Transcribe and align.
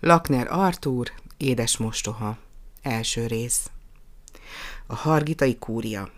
Lakner 0.00 0.46
Artúr, 0.50 1.12
Édes 1.36 1.76
mostoha. 1.76 2.36
Első 2.82 3.26
rész. 3.26 3.70
A 4.86 4.94
Hargitai 4.94 5.56
kúria. 5.56 6.08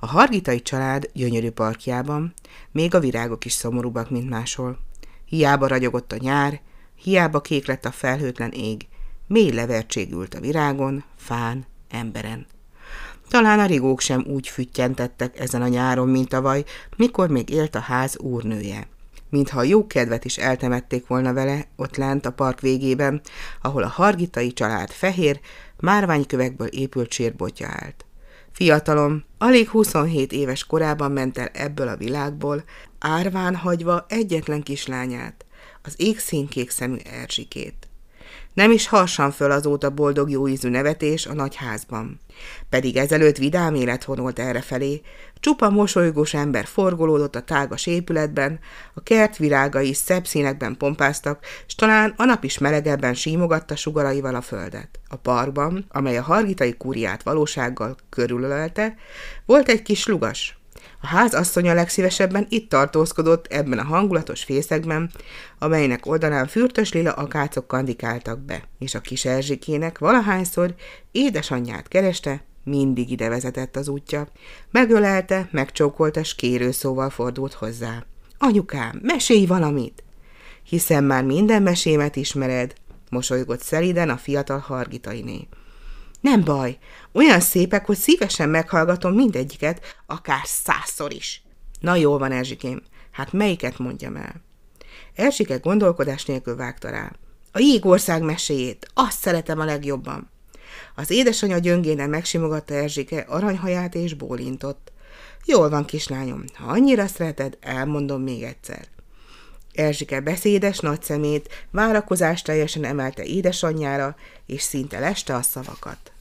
A 0.00 0.06
Hargitai 0.06 0.62
család 0.62 1.10
gyönyörű 1.12 1.50
parkjában 1.50 2.34
még 2.70 2.94
a 2.94 3.00
virágok 3.00 3.44
is 3.44 3.52
szomorúbbak, 3.52 4.10
mint 4.10 4.28
máshol. 4.28 4.78
Hiába 5.24 5.66
ragyogott 5.66 6.12
a 6.12 6.16
nyár, 6.20 6.60
hiába 6.94 7.40
kék 7.40 7.66
lett 7.66 7.84
a 7.84 7.90
felhőtlen 7.90 8.50
ég, 8.50 8.86
mély 9.26 9.50
levertség 9.50 10.12
ült 10.12 10.34
a 10.34 10.40
virágon, 10.40 11.04
fán, 11.16 11.66
emberen. 11.90 12.46
Talán 13.28 13.58
a 13.58 13.66
rigók 13.66 14.00
sem 14.00 14.24
úgy 14.26 14.48
füttyentettek 14.48 15.38
ezen 15.40 15.62
a 15.62 15.68
nyáron, 15.68 16.08
mint 16.08 16.28
tavaly, 16.28 16.64
mikor 16.96 17.28
még 17.28 17.50
élt 17.50 17.74
a 17.74 17.80
ház 17.80 18.18
úrnője 18.18 18.86
mintha 19.34 19.58
a 19.58 19.62
jó 19.62 19.86
kedvet 19.86 20.24
is 20.24 20.36
eltemették 20.36 21.06
volna 21.06 21.32
vele 21.32 21.66
ott 21.76 21.96
lent 21.96 22.26
a 22.26 22.32
park 22.32 22.60
végében, 22.60 23.20
ahol 23.62 23.82
a 23.82 23.88
hargitai 23.88 24.52
család 24.52 24.90
fehér, 24.90 25.40
márványkövekből 25.80 26.66
épült 26.66 27.12
sérbotja 27.12 27.68
állt. 27.68 28.04
Fiatalom, 28.52 29.24
alig 29.38 29.68
27 29.68 30.32
éves 30.32 30.64
korában 30.64 31.12
ment 31.12 31.38
el 31.38 31.46
ebből 31.46 31.88
a 31.88 31.96
világból, 31.96 32.64
árván 32.98 33.56
hagyva 33.56 34.06
egyetlen 34.08 34.62
kislányát, 34.62 35.44
az 35.82 35.94
égszínkék 35.96 36.70
szemű 36.70 36.96
Erzsikét. 37.20 37.88
Nem 38.54 38.70
is 38.70 38.86
harsan 38.86 39.30
föl 39.30 39.50
azóta 39.50 39.90
boldog 39.90 40.30
jóízű 40.30 40.68
nevetés 40.68 41.26
a 41.26 41.34
nagy 41.34 41.54
házban. 41.54 42.20
Pedig 42.68 42.96
ezelőtt 42.96 43.36
vidám 43.36 43.74
élet 43.74 44.04
vonolt 44.04 44.38
errefelé, 44.38 45.00
csupa 45.40 45.70
mosolygós 45.70 46.34
ember 46.34 46.66
forgolódott 46.66 47.36
a 47.36 47.42
tágas 47.42 47.86
épületben, 47.86 48.58
a 48.94 49.02
kert 49.02 49.36
virágai 49.36 49.92
szebb 49.92 50.26
színekben 50.26 50.76
pompáztak, 50.76 51.44
s 51.66 51.74
talán 51.74 52.14
a 52.16 52.24
nap 52.24 52.44
is 52.44 52.58
melegebben 52.58 53.14
símogatta 53.14 53.76
sugaraival 53.76 54.34
a 54.34 54.40
földet. 54.40 54.98
A 55.08 55.16
parkban, 55.16 55.86
amely 55.88 56.16
a 56.16 56.22
hargitai 56.22 56.76
kúriát 56.76 57.22
valósággal 57.22 57.96
körülölelte, 58.08 58.94
volt 59.46 59.68
egy 59.68 59.82
kis 59.82 60.06
lugas, 60.06 60.58
a 61.04 61.06
ház 61.06 61.34
asszonya 61.34 61.74
legszívesebben 61.74 62.46
itt 62.48 62.68
tartózkodott 62.68 63.46
ebben 63.46 63.78
a 63.78 63.84
hangulatos 63.84 64.44
fészekben, 64.44 65.10
amelynek 65.58 66.06
oldalán 66.06 66.46
fürtös 66.46 66.92
lila 66.92 67.12
akácok 67.12 67.66
kandikáltak 67.66 68.40
be, 68.40 68.62
és 68.78 68.94
a 68.94 69.00
kis 69.00 69.24
Erzsikének 69.24 69.98
valahányszor 69.98 70.74
édesanyját 71.12 71.88
kereste, 71.88 72.44
mindig 72.62 73.10
ide 73.10 73.28
vezetett 73.28 73.76
az 73.76 73.88
útja. 73.88 74.28
Megölelte, 74.70 75.48
megcsókolta, 75.50 76.24
s 76.24 76.34
kérő 76.34 76.70
szóval 76.70 77.10
fordult 77.10 77.52
hozzá. 77.52 78.04
Anyukám, 78.38 79.00
mesélj 79.02 79.46
valamit! 79.46 80.02
Hiszen 80.62 81.04
már 81.04 81.24
minden 81.24 81.62
mesémet 81.62 82.16
ismered, 82.16 82.74
mosolygott 83.10 83.60
szeliden 83.60 84.10
a 84.10 84.16
fiatal 84.16 84.58
hargitainé. 84.58 85.48
Nem 86.24 86.44
baj, 86.44 86.78
olyan 87.12 87.40
szépek, 87.40 87.86
hogy 87.86 87.96
szívesen 87.96 88.48
meghallgatom 88.48 89.14
mindegyiket, 89.14 89.96
akár 90.06 90.40
százszor 90.44 91.12
is. 91.12 91.42
Na 91.80 91.94
jól 91.94 92.18
van, 92.18 92.32
Erzsikém, 92.32 92.82
hát 93.10 93.32
melyiket 93.32 93.78
mondjam 93.78 94.16
el? 94.16 94.42
Erzsike 95.14 95.56
gondolkodás 95.56 96.24
nélkül 96.24 96.56
vágta 96.56 96.90
rá. 96.90 97.12
A 97.52 97.58
jégország 97.58 98.22
meséjét, 98.22 98.88
azt 98.94 99.18
szeretem 99.18 99.60
a 99.60 99.64
legjobban. 99.64 100.30
Az 100.94 101.10
édesanyja 101.10 101.58
gyöngénen 101.58 102.10
megsimogatta 102.10 102.74
Erzsike 102.74 103.24
aranyhaját 103.28 103.94
és 103.94 104.14
bólintott. 104.14 104.92
Jól 105.44 105.68
van, 105.68 105.84
kislányom, 105.84 106.44
ha 106.54 106.70
annyira 106.70 107.06
szereted, 107.06 107.58
elmondom 107.60 108.22
még 108.22 108.42
egyszer. 108.42 108.86
Erzsike 109.74 110.20
beszédes 110.20 110.78
nagy 110.78 111.02
szemét 111.02 111.66
várakozást 111.70 112.44
teljesen 112.44 112.84
emelte 112.84 113.24
édesanyjára, 113.24 114.16
és 114.46 114.62
szinte 114.62 114.98
leste 114.98 115.34
a 115.34 115.42
szavakat. 115.42 116.13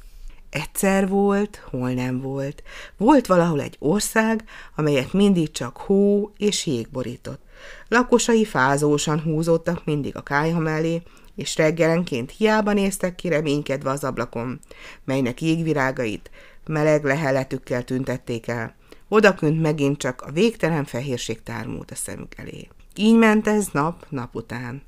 Egyszer 0.53 1.07
volt, 1.07 1.63
hol 1.69 1.91
nem 1.91 2.21
volt. 2.21 2.63
Volt 2.97 3.25
valahol 3.25 3.61
egy 3.61 3.75
ország, 3.79 4.43
amelyet 4.75 5.13
mindig 5.13 5.51
csak 5.51 5.77
hó 5.77 6.31
és 6.37 6.65
jég 6.65 6.89
borított. 6.91 7.41
Lakosai 7.87 8.45
fázósan 8.45 9.21
húzódtak 9.21 9.85
mindig 9.85 10.15
a 10.15 10.21
kájha 10.21 10.59
mellé, 10.59 11.01
és 11.35 11.55
reggelenként 11.55 12.31
hiába 12.31 12.73
néztek 12.73 13.15
ki 13.15 13.27
reménykedve 13.27 13.89
az 13.89 14.03
ablakon, 14.03 14.59
melynek 15.03 15.41
jégvirágait 15.41 16.29
meleg 16.65 17.03
leheletükkel 17.03 17.83
tüntették 17.83 18.47
el. 18.47 18.75
Odakünt 19.07 19.61
megint 19.61 19.97
csak 19.97 20.21
a 20.21 20.31
végtelen 20.31 20.85
fehérség 20.85 21.43
tármult 21.43 21.91
a 21.91 21.95
szemük 21.95 22.37
elé. 22.37 22.67
Így 22.95 23.15
ment 23.15 23.47
ez 23.47 23.67
nap, 23.71 24.05
nap 24.09 24.35
után. 24.35 24.81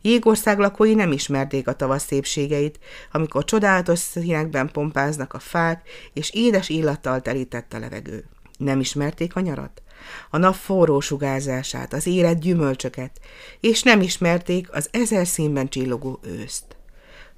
Jégország 0.00 0.58
lakói 0.58 0.94
nem 0.94 1.12
ismerték 1.12 1.68
a 1.68 1.76
tavasz 1.76 2.06
szépségeit, 2.06 2.78
amikor 3.12 3.44
csodálatos 3.44 3.98
színekben 3.98 4.70
pompáznak 4.70 5.32
a 5.32 5.38
fák, 5.38 5.88
és 6.12 6.30
édes 6.30 6.68
illattal 6.68 7.20
telített 7.20 7.72
a 7.72 7.78
levegő. 7.78 8.24
Nem 8.58 8.80
ismerték 8.80 9.36
a 9.36 9.40
nyarat? 9.40 9.82
A 10.30 10.38
nap 10.38 10.54
forró 10.54 11.00
sugárzását, 11.00 11.92
az 11.92 12.06
élet 12.06 12.40
gyümölcsöket, 12.40 13.20
és 13.60 13.82
nem 13.82 14.00
ismerték 14.00 14.72
az 14.72 14.88
ezer 14.92 15.26
színben 15.26 15.68
csillogó 15.68 16.20
őszt. 16.22 16.76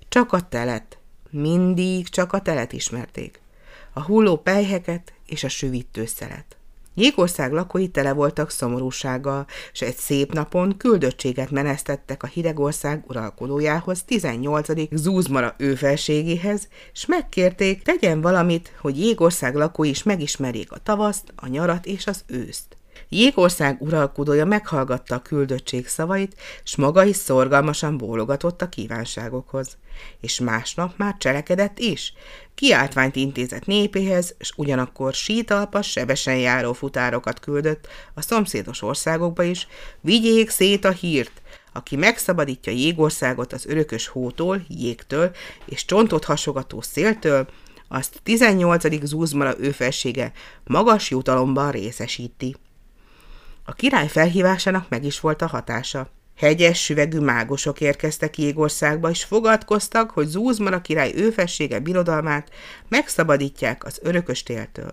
Csak 0.08 0.32
a 0.32 0.48
telet, 0.48 0.98
mindig 1.30 2.08
csak 2.08 2.32
a 2.32 2.40
telet 2.40 2.72
ismerték. 2.72 3.40
A 3.92 4.02
hulló 4.02 4.36
pejheket 4.36 5.12
és 5.26 5.44
a 5.44 5.48
süvítő 5.48 6.06
szelet. 6.06 6.56
Jégország 6.98 7.52
lakói 7.52 7.88
tele 7.88 8.12
voltak 8.12 8.50
szomorúsággal, 8.50 9.46
és 9.72 9.80
egy 9.80 9.96
szép 9.96 10.32
napon 10.32 10.76
küldöttséget 10.76 11.50
menesztettek 11.50 12.22
a 12.22 12.26
hidegország 12.26 13.04
uralkodójához, 13.08 14.02
18. 14.02 14.68
Zúzmara 14.90 15.54
őfelségéhez, 15.58 16.68
és 16.92 17.06
megkérték, 17.06 17.82
tegyen 17.82 18.20
valamit, 18.20 18.72
hogy 18.80 18.98
Jégország 18.98 19.54
lakói 19.54 19.88
is 19.88 20.02
megismerjék 20.02 20.72
a 20.72 20.78
tavaszt, 20.78 21.32
a 21.36 21.48
nyarat 21.48 21.86
és 21.86 22.06
az 22.06 22.24
őszt. 22.26 22.75
Jégország 23.08 23.82
uralkodója 23.82 24.44
meghallgatta 24.44 25.14
a 25.14 25.22
küldöttség 25.22 25.86
szavait, 25.86 26.36
s 26.64 26.76
maga 26.76 27.04
is 27.04 27.16
szorgalmasan 27.16 27.96
bólogatott 27.96 28.62
a 28.62 28.68
kívánságokhoz. 28.68 29.76
És 30.20 30.40
másnap 30.40 30.92
már 30.96 31.16
cselekedett 31.18 31.78
is. 31.78 32.12
Kiáltványt 32.54 33.16
intézett 33.16 33.66
népéhez, 33.66 34.34
s 34.40 34.52
ugyanakkor 34.56 35.14
sítalpas, 35.14 35.90
sebesen 35.90 36.36
járó 36.36 36.72
futárokat 36.72 37.40
küldött 37.40 37.88
a 38.14 38.22
szomszédos 38.22 38.82
országokba 38.82 39.42
is, 39.42 39.66
vigyék 40.00 40.50
szét 40.50 40.84
a 40.84 40.90
hírt, 40.90 41.42
aki 41.72 41.96
megszabadítja 41.96 42.72
Jégországot 42.72 43.52
az 43.52 43.66
örökös 43.66 44.06
hótól, 44.06 44.64
jégtől 44.68 45.34
és 45.64 45.84
csontot 45.84 46.24
hasogató 46.24 46.80
széltől, 46.80 47.48
azt 47.88 48.20
18. 48.22 49.04
Zúzmara 49.04 49.54
őfelsége 49.58 50.32
magas 50.64 51.10
jutalomban 51.10 51.70
részesíti. 51.70 52.56
A 53.68 53.72
király 53.72 54.08
felhívásának 54.08 54.88
meg 54.88 55.04
is 55.04 55.20
volt 55.20 55.42
a 55.42 55.46
hatása. 55.46 56.10
Hegyes, 56.36 56.82
süvegű 56.82 57.18
mágosok 57.18 57.80
érkeztek 57.80 58.38
Jégországba, 58.38 59.10
és 59.10 59.24
fogadkoztak, 59.24 60.10
hogy 60.10 60.26
Zúzmara 60.26 60.80
király 60.80 61.12
őfessége 61.14 61.78
birodalmát 61.78 62.50
megszabadítják 62.88 63.84
az 63.84 63.98
örökös 64.02 64.42
téltől. 64.42 64.90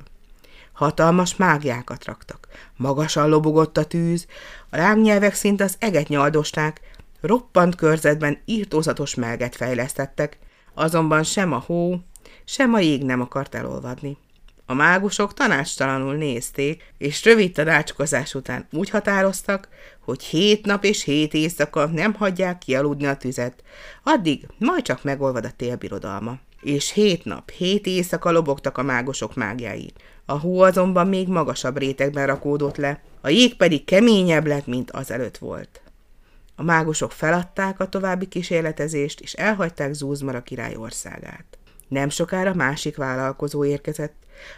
Hatalmas 0.71 1.35
mágiákat 1.35 2.05
raktak. 2.05 2.47
Magasan 2.77 3.29
lobogott 3.29 3.77
a 3.77 3.85
tűz, 3.85 4.27
a 4.69 4.77
lángnyelvek 4.77 5.33
szint 5.33 5.61
az 5.61 5.75
eget 5.79 6.07
nyaldosták, 6.07 6.79
roppant 7.21 7.75
körzetben 7.75 8.37
írtózatos 8.45 9.15
melget 9.15 9.55
fejlesztettek, 9.55 10.37
azonban 10.73 11.23
sem 11.23 11.51
a 11.51 11.63
hó, 11.65 11.99
sem 12.45 12.73
a 12.73 12.79
jég 12.79 13.03
nem 13.03 13.21
akart 13.21 13.55
elolvadni. 13.55 14.17
A 14.73 14.75
mágusok 14.75 15.33
tanácstalanul 15.33 16.15
nézték, 16.15 16.93
és 16.97 17.25
rövid 17.25 17.51
tanácskozás 17.51 18.33
után 18.33 18.67
úgy 18.71 18.89
határoztak, 18.89 19.67
hogy 19.99 20.23
hét 20.23 20.65
nap 20.65 20.83
és 20.83 21.03
hét 21.03 21.33
éjszaka 21.33 21.85
nem 21.85 22.13
hagyják 22.13 22.57
kialudni 22.57 23.05
a 23.05 23.17
tüzet, 23.17 23.63
addig 24.03 24.47
majd 24.57 24.83
csak 24.83 25.03
megolvad 25.03 25.45
a 25.45 25.51
télbirodalma. 25.55 26.37
És 26.61 26.91
hét 26.91 27.25
nap, 27.25 27.49
hét 27.49 27.85
éjszaka 27.85 28.31
lobogtak 28.31 28.77
a 28.77 28.83
mágosok 28.83 29.35
mágjái. 29.35 29.93
A 30.25 30.39
hó 30.39 30.59
azonban 30.59 31.07
még 31.07 31.27
magasabb 31.27 31.77
rétegben 31.77 32.25
rakódott 32.25 32.77
le, 32.77 33.01
a 33.21 33.29
jég 33.29 33.55
pedig 33.55 33.85
keményebb 33.85 34.47
lett, 34.47 34.67
mint 34.67 34.91
azelőtt 34.91 35.37
volt. 35.37 35.81
A 36.55 36.63
mágusok 36.63 37.11
feladták 37.11 37.79
a 37.79 37.89
további 37.89 38.27
kísérletezést, 38.27 39.19
és 39.19 39.33
elhagyták 39.33 39.93
Zúzmara 39.93 40.41
király 40.41 40.75
országát. 40.75 41.57
Nem 41.87 42.09
sokára 42.09 42.53
másik 42.53 42.97
vállalkozó 42.97 43.65
érkezett, 43.65 44.13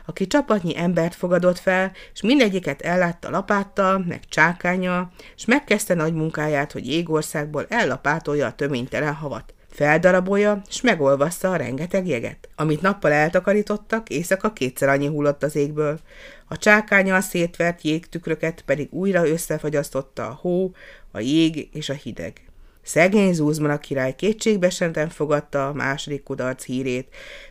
aki 0.05 0.27
csapatnyi 0.27 0.77
embert 0.77 1.15
fogadott 1.15 1.59
fel, 1.59 1.91
és 2.13 2.21
mindegyiket 2.21 2.81
ellátta 2.81 3.29
lapáttal, 3.29 4.03
meg 4.07 4.19
csákánya, 4.29 5.11
és 5.35 5.45
megkezdte 5.45 5.93
nagy 5.93 6.13
munkáját, 6.13 6.71
hogy 6.71 6.87
Jégországból 6.87 7.65
ellapátolja 7.69 8.45
a 8.45 8.55
töménytelen 8.55 9.13
havat. 9.13 9.53
Feldarabolja, 9.69 10.61
és 10.69 10.81
megolvaszta 10.81 11.51
a 11.51 11.55
rengeteg 11.55 12.07
jeget. 12.07 12.49
Amit 12.55 12.81
nappal 12.81 13.11
eltakarítottak, 13.11 14.09
éjszaka 14.09 14.53
kétszer 14.53 14.89
annyi 14.89 15.07
hullott 15.07 15.43
az 15.43 15.55
égből. 15.55 15.99
A 16.47 16.57
csákánya 16.57 17.15
a 17.15 17.21
szétvert 17.21 17.81
jégtükröket 17.81 18.61
pedig 18.61 18.93
újra 18.93 19.27
összefagyasztotta 19.27 20.27
a 20.27 20.37
hó, 20.41 20.71
a 21.11 21.19
jég 21.19 21.69
és 21.73 21.89
a 21.89 21.93
hideg. 21.93 22.44
Szegény 22.85 23.33
Zúzmana 23.33 23.77
király 23.77 24.15
kétségbesenten 24.15 25.09
fogadta 25.09 25.67
a 25.67 25.73
második 25.73 26.23
kudarc 26.23 26.63
hírét, 26.63 27.07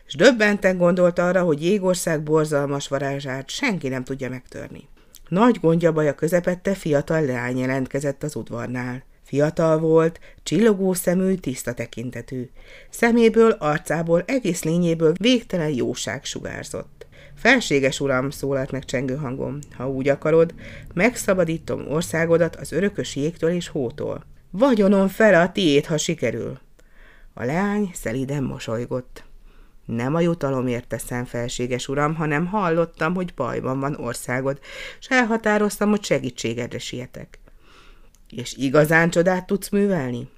és 0.07 0.13
döbbenten 0.13 0.77
gondolt 0.77 1.19
arra, 1.19 1.43
hogy 1.43 1.63
Jégország 1.63 2.23
borzalmas 2.23 2.87
varázsát 2.87 3.49
senki 3.49 3.87
nem 3.87 4.03
tudja 4.03 4.29
megtörni. 4.29 4.87
Nagy 5.27 5.59
gondja 5.61 5.91
baja 5.91 6.13
közepette 6.13 6.73
fiatal 6.73 7.25
leány 7.25 7.57
jelentkezett 7.57 8.23
az 8.23 8.35
udvarnál. 8.35 9.03
Fiatal 9.23 9.79
volt, 9.79 10.19
csillogó 10.43 10.93
szemű, 10.93 11.33
tiszta 11.33 11.73
tekintetű. 11.73 12.49
Szeméből, 12.89 13.51
arcából, 13.51 14.23
egész 14.27 14.63
lényéből 14.63 15.13
végtelen 15.19 15.69
jóság 15.69 16.25
sugárzott. 16.25 17.07
Felséges 17.35 17.99
uram, 17.99 18.29
szólalt 18.29 18.71
meg 18.71 18.85
csengő 18.85 19.15
hangom, 19.15 19.59
ha 19.77 19.89
úgy 19.89 20.07
akarod, 20.07 20.53
megszabadítom 20.93 21.91
országodat 21.91 22.55
az 22.55 22.71
örökös 22.71 23.15
jégtől 23.15 23.49
és 23.49 23.67
hótól. 23.67 24.33
Vagyonom 24.57 25.07
fel 25.07 25.41
a 25.41 25.51
tiét, 25.51 25.85
ha 25.85 25.97
sikerül. 25.97 26.59
A 27.33 27.43
leány 27.43 27.91
szeliden 27.93 28.43
mosolygott. 28.43 29.23
Nem 29.85 30.15
a 30.15 30.19
jutalomért 30.19 30.87
teszem, 30.87 31.25
felséges 31.25 31.87
uram, 31.87 32.15
hanem 32.15 32.45
hallottam, 32.45 33.13
hogy 33.15 33.33
bajban 33.33 33.79
van 33.79 33.95
országod, 33.95 34.59
és 34.99 35.07
elhatároztam, 35.07 35.89
hogy 35.89 36.03
segítségedre 36.03 36.79
sietek. 36.79 37.39
És 38.29 38.53
igazán 38.57 39.09
csodát 39.09 39.45
tudsz 39.45 39.69
művelni? 39.69 40.29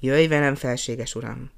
Jöjj 0.00 0.26
velem, 0.26 0.54
felséges 0.54 1.14
uram! 1.14 1.50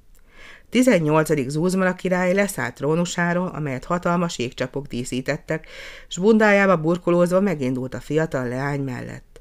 18. 0.70 1.48
Zúzmala 1.48 1.94
király 1.94 2.34
leszállt 2.34 2.74
trónusáról, 2.74 3.48
amelyet 3.48 3.84
hatalmas 3.84 4.38
jégcsapok 4.38 4.86
díszítettek, 4.86 5.68
s 6.08 6.18
bundájába 6.18 6.76
burkolózva 6.76 7.40
megindult 7.40 7.94
a 7.94 8.00
fiatal 8.00 8.48
leány 8.48 8.80
mellett. 8.80 9.35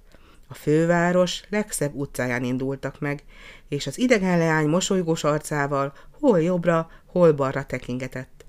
A 0.47 0.53
főváros 0.53 1.43
legszebb 1.49 1.93
utcáján 1.93 2.43
indultak 2.43 2.99
meg, 2.99 3.23
és 3.67 3.87
az 3.87 3.99
idegen 3.99 4.37
leány 4.37 4.67
mosolygós 4.67 5.23
arcával 5.23 5.93
hol 6.19 6.41
jobbra, 6.41 6.89
hol 7.05 7.33
balra 7.33 7.65
tekingetett. 7.65 8.45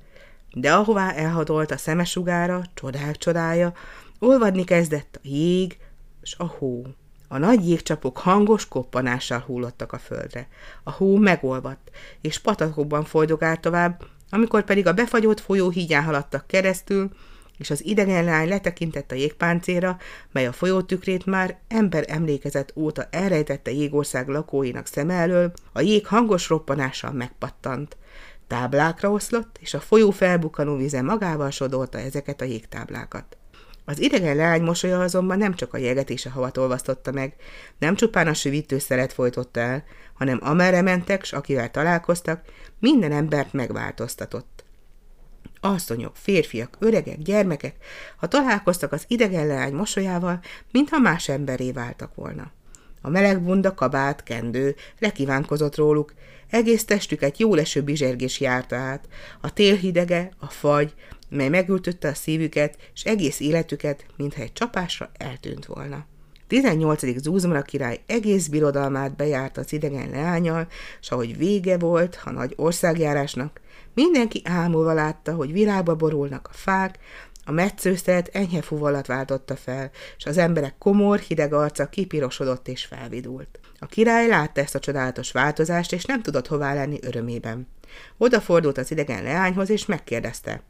De 0.52 0.72
ahová 0.72 1.12
elhadolt 1.12 1.70
a 1.70 1.76
szemesugára, 1.76 2.62
csodák 2.74 3.16
csodája, 3.16 3.72
olvadni 4.18 4.64
kezdett 4.64 5.16
a 5.16 5.28
jég 5.28 5.78
s 6.22 6.34
a 6.38 6.44
hó. 6.44 6.86
A 7.28 7.38
nagy 7.38 7.68
jégcsapok 7.68 8.18
hangos 8.18 8.68
koppanással 8.68 9.38
hullottak 9.38 9.92
a 9.92 9.98
földre. 9.98 10.48
A 10.82 10.90
hó 10.90 11.16
megolvadt, 11.16 11.90
és 12.20 12.38
patakokban 12.38 13.04
folydogált 13.04 13.60
tovább, 13.60 14.04
amikor 14.30 14.64
pedig 14.64 14.86
a 14.86 14.92
befagyott 14.92 15.40
folyó 15.40 15.68
hígyán 15.70 16.04
haladtak 16.04 16.46
keresztül, 16.46 17.10
és 17.58 17.70
az 17.70 17.84
idegen 17.84 18.24
lány 18.24 18.48
letekintett 18.48 19.12
a 19.12 19.14
jégpáncéra, 19.14 19.98
mely 20.32 20.46
a 20.46 20.52
folyótükrét 20.52 21.26
már 21.26 21.58
ember 21.68 22.04
emlékezet 22.08 22.72
óta 22.76 23.06
elrejtette 23.10 23.70
jégország 23.70 24.28
lakóinak 24.28 24.86
szem 24.86 25.10
elől, 25.10 25.52
a 25.72 25.80
jég 25.80 26.06
hangos 26.06 26.48
roppanással 26.48 27.12
megpattant. 27.12 27.96
Táblákra 28.46 29.10
oszlott, 29.10 29.56
és 29.60 29.74
a 29.74 29.80
folyó 29.80 30.10
felbukkanó 30.10 30.76
vize 30.76 31.02
magával 31.02 31.50
sodorta 31.50 31.98
ezeket 31.98 32.40
a 32.40 32.44
jégtáblákat. 32.44 33.36
Az 33.88 34.00
idegen 34.00 34.36
leány 34.36 34.62
mosolya 34.62 35.00
azonban 35.00 35.38
nem 35.38 35.54
csak 35.54 35.74
a 35.74 35.78
jeget 35.78 36.10
és 36.10 36.26
a 36.26 36.30
havat 36.30 36.56
olvasztotta 36.56 37.12
meg, 37.12 37.34
nem 37.78 37.94
csupán 37.94 38.26
a 38.26 38.34
szeret 38.78 39.12
folytotta 39.12 39.60
el, 39.60 39.84
hanem 40.14 40.38
amerre 40.42 40.82
mentek, 40.82 41.24
s 41.24 41.32
akivel 41.32 41.70
találkoztak, 41.70 42.44
minden 42.78 43.12
embert 43.12 43.52
megváltoztatott. 43.52 44.55
Asszonyok, 45.60 46.16
férfiak, 46.16 46.76
öregek, 46.78 47.22
gyermekek, 47.22 47.76
ha 48.16 48.26
találkoztak 48.26 48.92
az 48.92 49.04
idegen 49.08 49.46
leány 49.46 49.74
mosolyával, 49.74 50.40
mintha 50.72 50.98
más 50.98 51.28
emberé 51.28 51.72
váltak 51.72 52.14
volna. 52.14 52.50
A 53.00 53.08
meleg 53.08 53.42
bunda, 53.42 53.74
kabát, 53.74 54.22
kendő 54.22 54.74
lekívánkozott 54.98 55.76
róluk, 55.76 56.14
egész 56.50 56.84
testüket 56.84 57.38
jó 57.38 57.54
leső 57.54 57.82
bizsergés 57.82 58.40
járta 58.40 58.76
át, 58.76 59.08
a 59.40 59.52
tél 59.52 59.76
hidege, 59.76 60.30
a 60.38 60.46
fagy, 60.46 60.94
mely 61.28 61.48
megültötte 61.48 62.08
a 62.08 62.14
szívüket, 62.14 62.76
és 62.94 63.04
egész 63.04 63.40
életüket, 63.40 64.06
mintha 64.16 64.42
egy 64.42 64.52
csapásra 64.52 65.10
eltűnt 65.18 65.66
volna. 65.66 66.06
18. 66.46 67.22
Zúzmara 67.22 67.62
király 67.62 68.00
egész 68.06 68.46
birodalmát 68.46 69.16
bejárt 69.16 69.56
az 69.56 69.72
idegen 69.72 70.10
leányal, 70.10 70.66
s 71.00 71.10
ahogy 71.10 71.36
vége 71.36 71.78
volt 71.78 72.20
a 72.24 72.30
nagy 72.30 72.52
országjárásnak, 72.56 73.60
mindenki 73.96 74.42
ámulva 74.44 74.92
látta, 74.92 75.34
hogy 75.34 75.52
virágba 75.52 75.94
borulnak 75.94 76.48
a 76.50 76.56
fák, 76.56 76.98
a 77.44 77.52
metszőszeret 77.52 78.28
enyhe 78.28 78.62
fuvalat 78.62 79.06
váltotta 79.06 79.56
fel, 79.56 79.90
és 80.16 80.24
az 80.24 80.36
emberek 80.38 80.78
komor, 80.78 81.18
hideg 81.18 81.52
arca 81.52 81.88
kipirosodott 81.88 82.68
és 82.68 82.84
felvidult. 82.84 83.60
A 83.78 83.86
király 83.86 84.28
látta 84.28 84.60
ezt 84.60 84.74
a 84.74 84.78
csodálatos 84.78 85.32
változást, 85.32 85.92
és 85.92 86.04
nem 86.04 86.22
tudott 86.22 86.46
hová 86.46 86.74
lenni 86.74 86.98
örömében. 87.02 87.68
Odafordult 88.16 88.78
az 88.78 88.90
idegen 88.90 89.22
leányhoz, 89.22 89.70
és 89.70 89.86
megkérdezte– 89.86 90.62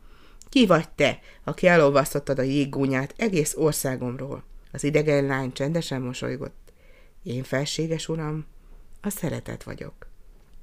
ki 0.49 0.67
vagy 0.67 0.88
te, 0.88 1.20
aki 1.44 1.67
elolvasztottad 1.67 2.38
a 2.38 2.43
jéggúnyát 2.43 3.14
egész 3.17 3.55
országomról? 3.56 4.44
Az 4.72 4.84
idegen 4.84 5.25
lány 5.25 5.52
csendesen 5.52 6.02
mosolygott. 6.02 6.72
Én 7.22 7.43
felséges 7.43 8.08
uram, 8.08 8.46
a 9.00 9.11
szeretet 9.11 9.62
vagyok. 9.62 9.94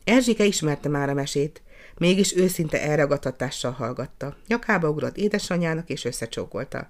Erzsike 0.03 0.43
ismerte 0.43 0.89
már 0.89 1.09
a 1.09 1.13
mesét, 1.13 1.61
mégis 1.97 2.35
őszinte 2.35 2.81
elragadtatással 2.81 3.71
hallgatta. 3.71 4.35
Nyakába 4.47 4.89
ugrott 4.89 5.17
édesanyjának, 5.17 5.89
és 5.89 6.05
összecsókolta. 6.05 6.87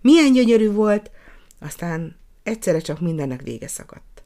Milyen 0.00 0.32
gyönyörű 0.32 0.70
volt! 0.70 1.10
Aztán 1.60 2.16
egyszerre 2.42 2.78
csak 2.78 3.00
mindennek 3.00 3.42
vége 3.42 3.68
szakadt. 3.68 4.22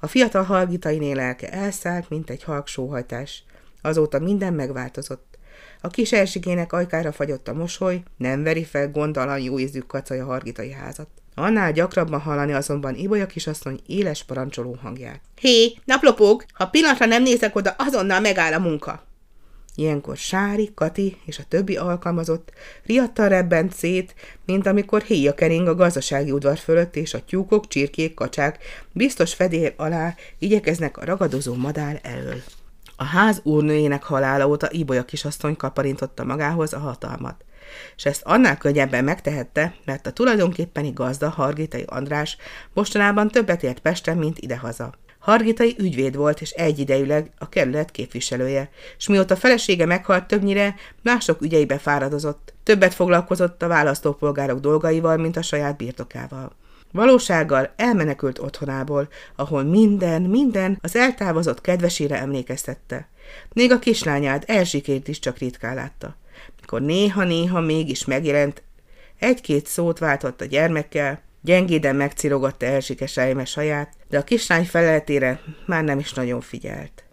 A 0.00 0.06
fiatal 0.06 0.42
halgitai 0.42 1.14
lelke 1.14 1.50
elszállt, 1.50 2.08
mint 2.08 2.30
egy 2.30 2.42
halk 2.42 2.66
sóhajtás. 2.66 3.44
Azóta 3.82 4.18
minden 4.18 4.54
megváltozott. 4.54 5.38
A 5.80 5.88
kis 5.88 6.12
Erzsigének 6.12 6.72
ajkára 6.72 7.12
fagyott 7.12 7.48
a 7.48 7.54
mosoly, 7.54 8.02
nem 8.16 8.42
veri 8.42 8.64
fel 8.64 8.90
gondalan 8.90 9.40
jó 9.40 9.58
ízű 9.58 9.80
kacaja 9.80 10.24
hargitai 10.24 10.72
házat. 10.72 11.08
Annál 11.34 11.72
gyakrabban 11.72 12.20
hallani 12.20 12.52
azonban 12.52 12.94
Ibolya 12.94 13.26
kisasszony 13.26 13.80
éles 13.86 14.24
parancsoló 14.24 14.78
hangját. 14.82 15.20
Hé, 15.40 15.76
naplopók, 15.84 16.44
ha 16.52 16.66
pillanatra 16.66 17.06
nem 17.06 17.22
nézek 17.22 17.56
oda, 17.56 17.74
azonnal 17.78 18.20
megáll 18.20 18.52
a 18.52 18.58
munka. 18.58 19.06
Ilyenkor 19.78 20.16
Sári, 20.16 20.70
Kati 20.74 21.16
és 21.24 21.38
a 21.38 21.42
többi 21.48 21.76
alkalmazott 21.76 22.52
riadtan 22.84 23.28
rebbent 23.28 23.74
szét, 23.74 24.14
mint 24.46 24.66
amikor 24.66 25.02
héja 25.02 25.34
kering 25.34 25.68
a 25.68 25.74
gazdasági 25.74 26.30
udvar 26.30 26.58
fölött, 26.58 26.96
és 26.96 27.14
a 27.14 27.24
tyúkok, 27.24 27.68
csirkék, 27.68 28.14
kacsák 28.14 28.58
biztos 28.92 29.34
fedél 29.34 29.72
alá 29.76 30.14
igyekeznek 30.38 30.96
a 30.96 31.04
ragadozó 31.04 31.54
madár 31.54 32.00
elől. 32.02 32.42
A 32.96 33.04
ház 33.04 33.40
úrnőjének 33.42 34.02
halála 34.02 34.48
óta 34.48 34.68
Ibolya 34.70 35.04
kisasszony 35.04 35.56
kaparintotta 35.56 36.24
magához 36.24 36.72
a 36.72 36.78
hatalmat. 36.78 37.44
És 37.96 38.04
ezt 38.04 38.22
annál 38.24 38.58
könnyebben 38.58 39.04
megtehette, 39.04 39.74
mert 39.84 40.06
a 40.06 40.12
tulajdonképpeni 40.12 40.90
gazda 40.92 41.28
Hargitai 41.28 41.84
András 41.86 42.36
mostanában 42.72 43.28
többet 43.28 43.62
ért 43.62 43.78
Pesten, 43.78 44.16
mint 44.16 44.38
idehaza. 44.38 44.94
Hargitai 45.28 45.74
ügyvéd 45.78 46.16
volt, 46.16 46.40
és 46.40 46.50
egyidejűleg 46.50 47.30
a 47.38 47.48
kerület 47.48 47.90
képviselője, 47.90 48.70
és 48.98 49.08
mióta 49.08 49.36
felesége 49.36 49.86
meghalt, 49.86 50.26
többnyire 50.26 50.74
mások 51.02 51.42
ügyeibe 51.42 51.78
fáradozott. 51.78 52.54
Többet 52.62 52.94
foglalkozott 52.94 53.62
a 53.62 53.68
választópolgárok 53.68 54.60
dolgaival, 54.60 55.16
mint 55.16 55.36
a 55.36 55.42
saját 55.42 55.76
birtokával. 55.76 56.56
Valósággal 56.92 57.72
elmenekült 57.76 58.38
otthonából, 58.38 59.08
ahol 59.36 59.62
minden, 59.62 60.22
minden 60.22 60.78
az 60.80 60.96
eltávozott 60.96 61.60
kedvesére 61.60 62.20
emlékeztette. 62.20 63.08
Még 63.52 63.72
a 63.72 63.78
kislányát, 63.78 64.44
Erzsikét 64.44 65.08
is 65.08 65.18
csak 65.18 65.38
ritkán 65.38 65.74
látta. 65.74 66.16
Mikor 66.60 66.80
néha-néha 66.80 67.60
mégis 67.60 68.04
megjelent, 68.04 68.62
egy-két 69.18 69.66
szót 69.66 69.98
váltott 69.98 70.40
a 70.40 70.44
gyermekkel, 70.44 71.26
gyengéden 71.40 71.96
megcirogatta 71.96 72.66
Erzsike 72.66 73.06
sejme 73.06 73.44
saját, 73.44 73.92
de 74.08 74.18
a 74.18 74.24
kislány 74.24 74.64
feleltére 74.64 75.40
már 75.66 75.84
nem 75.84 75.98
is 75.98 76.12
nagyon 76.12 76.40
figyelt. 76.40 77.04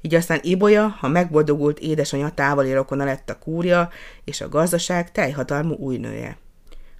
Így 0.00 0.14
aztán 0.14 0.38
Ibolya, 0.42 0.96
ha 0.98 1.08
megboldogult 1.08 1.78
édesanyja 1.78 2.30
távoli 2.30 2.72
rokona 2.72 3.04
lett 3.04 3.30
a 3.30 3.38
kúria 3.38 3.90
és 4.24 4.40
a 4.40 4.48
gazdaság 4.48 5.12
teljhatalmú 5.12 5.74
újnője. 5.74 6.36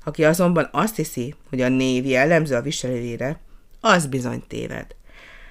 Aki 0.05 0.25
azonban 0.25 0.69
azt 0.73 0.97
hiszi, 0.97 1.35
hogy 1.49 1.61
a 1.61 1.69
név 1.69 2.07
jellemző 2.07 2.55
a 2.55 2.63
viselőjére, 2.63 3.41
az 3.81 4.07
bizony 4.07 4.43
téved. 4.49 4.87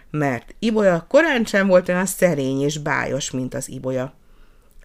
Mert 0.09 0.55
Ibolya 0.59 1.05
korán 1.09 1.45
sem 1.45 1.67
volt 1.67 1.89
olyan 1.89 2.05
szerény 2.05 2.61
és 2.61 2.77
bájos, 2.77 3.31
mint 3.31 3.53
az 3.53 3.69
Ibolya. 3.69 4.13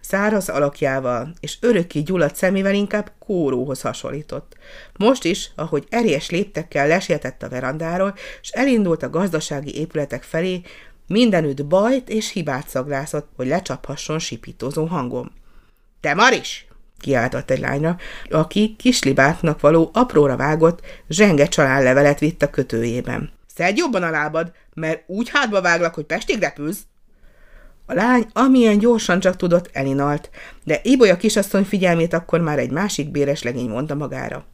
Száraz 0.07 0.49
alakjával 0.49 1.33
és 1.39 1.57
örökké 1.61 1.99
gyulladt 1.99 2.35
szemével 2.35 2.73
inkább 2.73 3.11
kóróhoz 3.19 3.81
hasonlított. 3.81 4.57
Most 4.97 5.23
is, 5.23 5.51
ahogy 5.55 5.87
erélyes 5.89 6.29
léptekkel 6.29 6.87
lesietett 6.87 7.43
a 7.43 7.49
verandáról, 7.49 8.15
és 8.41 8.49
elindult 8.49 9.03
a 9.03 9.09
gazdasági 9.09 9.75
épületek 9.75 10.23
felé, 10.23 10.61
mindenütt 11.07 11.65
bajt 11.65 12.09
és 12.09 12.31
hibát 12.31 12.69
szaglászott, 12.69 13.29
hogy 13.35 13.47
lecsaphasson 13.47 14.19
sipítózó 14.19 14.85
hangom.– 14.85 15.31
Te 16.01 16.13
Maris! 16.13 16.67
kiáltott 16.99 17.49
egy 17.49 17.59
lányra, 17.59 17.97
aki 18.29 18.75
kislibátnak 18.77 19.59
való 19.59 19.89
apróra 19.93 20.35
vágott, 20.35 20.81
zsenge 21.09 21.47
családlevelet 21.47 22.19
vitt 22.19 22.41
a 22.41 22.49
kötőjében. 22.49 23.31
Szedj 23.55 23.79
jobban 23.79 24.03
a 24.03 24.09
lábad, 24.09 24.51
mert 24.73 25.03
úgy 25.07 25.29
hátba 25.29 25.61
váglak, 25.61 25.93
hogy 25.93 26.05
Pestig 26.05 26.39
repülsz. 26.39 26.79
A 27.89 27.93
lány, 27.93 28.27
amilyen 28.33 28.77
gyorsan 28.77 29.19
csak 29.19 29.35
tudott, 29.35 29.69
elinalt, 29.73 30.29
de 30.63 30.79
Ibolya 30.83 31.17
kisasszony 31.17 31.63
figyelmét 31.63 32.13
akkor 32.13 32.39
már 32.39 32.59
egy 32.59 32.71
másik 32.71 33.11
béres 33.11 33.43
legény 33.43 33.69
mondta 33.69 33.95
magára. 33.95 34.45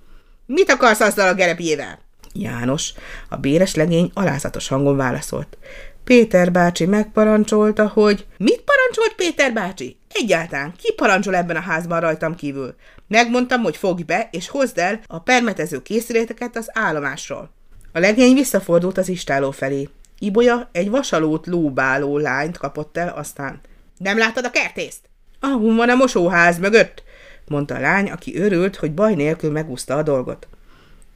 Mit 0.45 0.71
akarsz 0.71 0.99
azzal 0.99 1.27
a 1.27 1.33
gerepjével? 1.33 1.99
János, 2.33 2.93
a 3.29 3.35
béres 3.35 3.75
legény 3.75 4.11
alázatos 4.13 4.67
hangon 4.67 4.97
válaszolt. 4.97 5.57
Péter 6.03 6.51
bácsi 6.51 6.85
megparancsolta, 6.85 7.87
hogy... 7.87 8.25
Mit 8.37 8.63
parancsolt 8.65 9.13
Péter 9.15 9.53
bácsi? 9.53 9.97
Egyáltalán, 10.13 10.73
ki 10.77 10.93
parancsol 10.93 11.35
ebben 11.35 11.55
a 11.55 11.59
házban 11.59 11.99
rajtam 11.99 12.35
kívül? 12.35 12.75
Megmondtam, 13.07 13.61
hogy 13.61 13.77
fogj 13.77 14.03
be, 14.03 14.29
és 14.31 14.49
hozd 14.49 14.77
el 14.77 14.99
a 15.07 15.19
permetező 15.19 15.81
készüléteket 15.81 16.57
az 16.57 16.69
állomásról. 16.73 17.49
A 17.91 17.99
legény 17.99 18.33
visszafordult 18.33 18.97
az 18.97 19.09
istáló 19.09 19.51
felé. 19.51 19.89
Ibolya 20.19 20.69
egy 20.71 20.89
vasalót 20.89 21.47
lóbáló 21.47 22.17
lányt 22.17 22.57
kapott 22.57 22.97
el, 22.97 23.09
aztán... 23.09 23.61
Nem 23.97 24.17
láttad 24.17 24.45
a 24.45 24.49
kertészt? 24.49 24.99
Ahun 25.39 25.75
van 25.75 25.89
a 25.89 25.95
mosóház 25.95 26.59
mögött, 26.59 27.03
mondta 27.47 27.75
a 27.75 27.79
lány, 27.79 28.11
aki 28.11 28.37
örült, 28.37 28.75
hogy 28.75 28.93
baj 28.93 29.15
nélkül 29.15 29.51
megúszta 29.51 29.95
a 29.95 30.03
dolgot. 30.03 30.47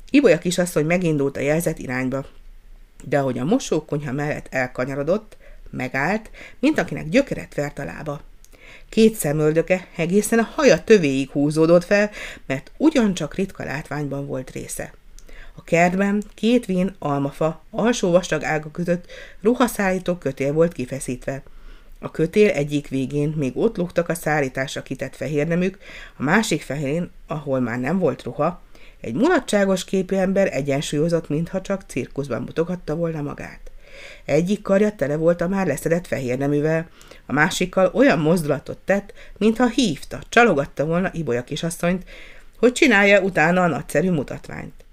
Ibolya 0.09 0.37
kisasszony 0.37 0.85
megindult 0.85 1.37
a 1.37 1.39
jelzett 1.39 1.77
irányba. 1.77 2.25
De 3.03 3.19
ahogy 3.19 3.37
a 3.37 3.45
mosókonyha 3.45 4.11
mellett 4.11 4.47
elkanyarodott, 4.49 5.37
megállt, 5.69 6.29
mint 6.59 6.79
akinek 6.79 7.09
gyökeret 7.09 7.53
vert 7.53 7.79
a 7.79 7.83
lába. 7.83 8.21
Két 8.89 9.15
szemöldöke 9.15 9.87
egészen 9.95 10.39
a 10.39 10.49
haja 10.55 10.83
tövéig 10.83 11.29
húzódott 11.29 11.83
fel, 11.83 12.11
mert 12.45 12.71
ugyancsak 12.77 13.35
ritka 13.35 13.63
látványban 13.63 14.27
volt 14.27 14.51
része. 14.51 14.93
A 15.57 15.63
kertben 15.63 16.23
két 16.33 16.65
vén 16.65 16.95
almafa 16.99 17.63
alsó 17.69 18.11
vastag 18.11 18.43
ága 18.43 18.71
között 18.71 19.05
ruhaszállító 19.41 20.15
kötél 20.15 20.53
volt 20.53 20.73
kifeszítve. 20.73 21.43
A 21.99 22.11
kötél 22.11 22.49
egyik 22.49 22.87
végén 22.87 23.33
még 23.37 23.57
ott 23.57 23.77
lógtak 23.77 24.09
a 24.09 24.13
szállításra 24.13 24.81
kitett 24.81 25.15
fehérnemük, 25.15 25.77
a 26.17 26.23
másik 26.23 26.61
fehérén, 26.61 27.11
ahol 27.27 27.59
már 27.59 27.79
nem 27.79 27.99
volt 27.99 28.23
ruha, 28.23 28.61
egy 29.01 29.13
mulatságos 29.13 29.85
képű 29.85 30.15
ember 30.15 30.53
egyensúlyozott, 30.53 31.29
mintha 31.29 31.61
csak 31.61 31.83
cirkuszban 31.87 32.41
mutogatta 32.41 32.95
volna 32.95 33.21
magát. 33.21 33.71
Egyik 34.25 34.61
karja 34.61 34.91
tele 34.91 35.15
volt 35.15 35.41
a 35.41 35.47
már 35.47 35.67
leszedett 35.67 36.07
fehérneművel, 36.07 36.89
a 37.25 37.33
másikkal 37.33 37.91
olyan 37.93 38.19
mozdulatot 38.19 38.77
tett, 38.77 39.13
mintha 39.37 39.67
hívta, 39.67 40.19
csalogatta 40.29 40.85
volna 40.85 41.09
Ibolya 41.13 41.43
kisasszonyt, 41.43 42.03
hogy 42.57 42.71
csinálja 42.71 43.21
utána 43.21 43.63
a 43.63 43.67
nagyszerű 43.67 44.11
mutatványt. 44.11 44.85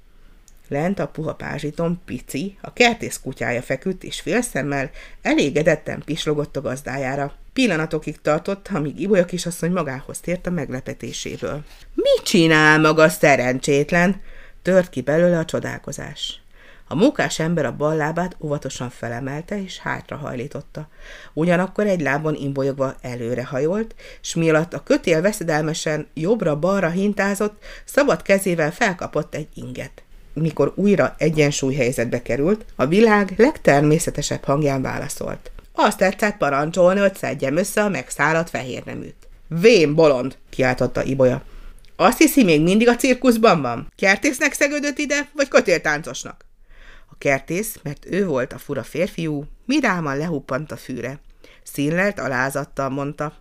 Lent 0.75 0.99
a 0.99 1.09
puha 1.09 1.35
pázsiton 1.35 2.01
Pici, 2.05 2.59
a 2.61 2.73
kertész 2.73 3.21
kutyája 3.23 3.63
feküdt, 3.63 4.05
és 4.05 4.21
félszemmel 4.21 4.91
elégedetten 5.23 6.03
pislogott 6.05 6.57
a 6.57 6.61
gazdájára. 6.61 7.33
Pillanatokig 7.53 8.21
tartott, 8.21 8.69
amíg 8.73 9.01
Ibolya 9.01 9.25
kisasszony 9.25 9.73
magához 9.73 10.21
tért 10.21 10.47
a 10.47 10.51
meglepetéséből. 10.51 11.65
Mit 11.95 12.23
csinál 12.25 12.79
maga 12.81 13.09
szerencsétlen? 13.09 14.21
Tört 14.63 14.91
ki 14.91 15.01
belőle 15.01 15.39
a 15.39 15.45
csodálkozás. 15.45 16.41
A 16.89 16.95
mókás 16.95 17.39
ember 17.39 17.65
a 17.65 17.77
bal 17.77 17.97
lábát 17.97 18.37
óvatosan 18.41 18.91
felemelte 18.91 19.63
és 19.63 19.79
hátra 19.79 20.17
hajlította. 20.17 20.89
Ugyanakkor 21.33 21.87
egy 21.87 22.01
lábon 22.01 22.35
imbolyogva 22.35 22.95
előre 23.01 23.45
hajolt, 23.45 23.95
s 24.21 24.35
miatt 24.35 24.75
a 24.75 24.83
kötél 24.83 25.21
veszedelmesen 25.21 26.07
jobbra-balra 26.15 26.89
hintázott, 26.89 27.63
szabad 27.85 28.23
kezével 28.23 28.73
felkapott 28.73 29.35
egy 29.35 29.49
inget 29.55 30.03
mikor 30.35 30.73
újra 30.77 31.15
egyensúly 31.19 31.75
helyzetbe 31.75 32.23
került, 32.23 32.65
a 32.77 32.87
világ 32.87 33.35
legtermészetesebb 33.37 34.45
hangján 34.45 34.83
válaszolt. 34.83 35.51
Azt 35.73 35.99
tetszett 35.99 36.37
parancsolni, 36.37 37.01
hogy 37.01 37.15
szedjem 37.15 37.57
össze 37.57 37.83
a 37.83 37.89
megszáradt 37.89 38.51
fehérneműt. 38.51 39.29
Vén 39.49 39.95
bolond, 39.95 40.37
kiáltotta 40.51 41.03
Ibolya. 41.03 41.43
Azt 41.97 42.19
hiszi, 42.19 42.45
még 42.45 42.63
mindig 42.63 42.89
a 42.89 42.97
cirkuszban 42.97 43.63
van? 43.63 43.93
Kertésznek 43.97 44.53
szegődött 44.53 44.99
ide, 44.99 45.29
vagy 45.33 45.49
kötéltáncosnak? 45.49 46.45
A 47.11 47.15
kertész, 47.19 47.79
mert 47.83 48.07
ő 48.11 48.27
volt 48.27 48.53
a 48.53 48.59
fura 48.59 48.83
férfiú, 48.83 49.45
miráman 49.67 50.17
lehuppant 50.17 50.73
a 50.73 50.77
fűre. 50.77 51.19
Színlelt 51.63 52.21
alázattal 52.21 52.89
mondta. 52.89 53.33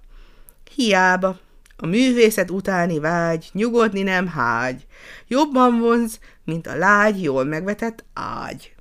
Hiába, 0.76 1.40
a 1.75 1.86
művészet 1.86 2.51
utáni 2.51 3.00
vágy, 3.00 3.50
nyugodni 3.53 4.01
nem 4.01 4.27
hágy. 4.27 4.86
Jobban 5.27 5.80
vonz, 5.80 6.20
mint 6.46 6.68
a 6.68 6.75
lágy, 6.75 7.24
jól 7.24 7.44
megvetett 7.44 8.03
ágy. 8.13 8.74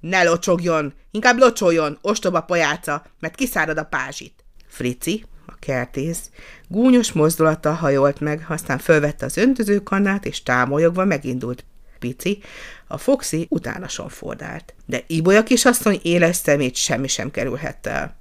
Ne 0.00 0.22
locsogjon, 0.22 0.92
inkább 1.10 1.38
locsoljon, 1.38 1.98
ostoba 2.02 2.40
pajáca, 2.40 3.04
mert 3.20 3.34
kiszárad 3.34 3.78
a 3.78 3.84
pázsit. 3.84 4.44
Frici, 4.66 5.24
a 5.46 5.54
kertész, 5.58 6.30
gúnyos 6.68 7.12
mozdulattal 7.12 7.72
hajolt 7.72 8.20
meg, 8.20 8.44
aztán 8.48 8.78
fölvette 8.78 9.24
az 9.24 9.36
öntözőkannát, 9.36 10.24
és 10.24 10.42
támolyogva 10.42 11.04
megindult. 11.04 11.64
Pici, 11.98 12.42
a 12.86 12.98
Foxy 12.98 13.46
utánason 13.50 14.08
fordált. 14.08 14.74
De 14.86 15.04
Ibolya 15.06 15.42
kisasszony 15.42 16.00
éles 16.02 16.36
szemét 16.36 16.74
semmi 16.74 17.08
sem 17.08 17.30
kerülhette 17.30 17.90
el. 17.90 18.16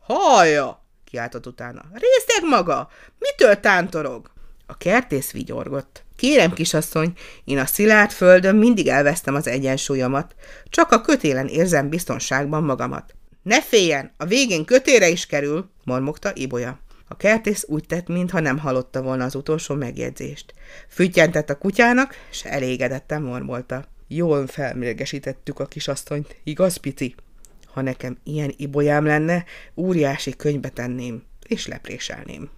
Hallja! 0.00 0.81
Kiáltott 1.12 1.46
utána. 1.46 1.82
Részeg 1.92 2.50
maga! 2.50 2.90
Mitől 3.18 3.60
tántorog? 3.60 4.30
A 4.66 4.76
kertész 4.76 5.30
vigyorgott. 5.30 6.04
Kérem, 6.16 6.52
kisasszony, 6.52 7.12
én 7.44 7.58
a 7.58 7.66
szilárd 7.66 8.10
földön 8.10 8.56
mindig 8.56 8.88
elvesztem 8.88 9.34
az 9.34 9.46
egyensúlyomat. 9.46 10.34
Csak 10.68 10.90
a 10.92 11.00
kötélen 11.00 11.46
érzem 11.46 11.88
biztonságban 11.88 12.62
magamat. 12.62 13.14
Ne 13.42 13.62
féljen, 13.62 14.12
a 14.16 14.24
végén 14.24 14.64
kötére 14.64 15.08
is 15.08 15.26
kerül, 15.26 15.70
mormogta 15.84 16.30
Ibolya. 16.34 16.78
A 17.08 17.16
kertész 17.16 17.64
úgy 17.68 17.86
tett, 17.86 18.08
mintha 18.08 18.40
nem 18.40 18.58
hallotta 18.58 19.02
volna 19.02 19.24
az 19.24 19.34
utolsó 19.34 19.74
megjegyzést. 19.74 20.54
Füttyentett 20.88 21.50
a 21.50 21.58
kutyának, 21.58 22.14
és 22.30 22.44
elégedetten 22.44 23.22
mormolta. 23.22 23.84
Jól 24.08 24.46
felmérgesítettük 24.46 25.58
a 25.60 25.66
kisasszonyt, 25.66 26.36
igaz, 26.44 26.76
Pici? 26.76 27.14
Ha 27.72 27.80
nekem 27.80 28.18
ilyen 28.24 28.54
ibolyám 28.56 29.04
lenne, 29.04 29.44
óriási 29.74 30.36
könyvbe 30.36 30.68
tenném, 30.68 31.22
és 31.46 31.66
lepréselném. 31.66 32.50